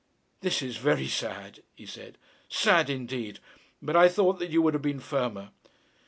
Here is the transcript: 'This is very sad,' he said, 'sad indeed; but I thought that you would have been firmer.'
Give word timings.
'This 0.39 0.63
is 0.63 0.77
very 0.77 1.07
sad,' 1.07 1.61
he 1.75 1.85
said, 1.85 2.17
'sad 2.49 2.89
indeed; 2.89 3.37
but 3.83 3.95
I 3.95 4.09
thought 4.09 4.39
that 4.39 4.49
you 4.49 4.59
would 4.63 4.73
have 4.73 4.81
been 4.81 4.99
firmer.' 4.99 5.51